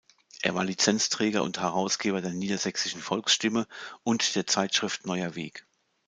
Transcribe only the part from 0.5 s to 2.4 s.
war Lizenzträger und Herausgeber der